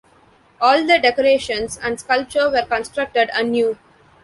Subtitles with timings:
[0.59, 3.77] All the decorations and sculpture were constructed anew.